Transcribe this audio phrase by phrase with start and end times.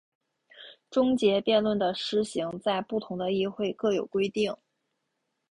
[0.89, 4.51] 终结辩论的施行在不同的议会各有规定。